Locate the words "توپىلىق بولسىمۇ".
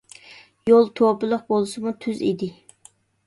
0.99-1.93